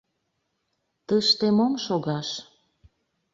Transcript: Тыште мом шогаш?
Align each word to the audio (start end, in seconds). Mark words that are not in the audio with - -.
Тыште 1.07 1.47
мом 1.57 1.73
шогаш? 1.85 2.29